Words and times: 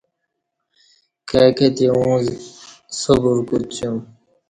کائی 1.29 1.51
کتی 1.57 1.85
اوں 1.93 2.15
صبرکوڅیوم 2.99 3.97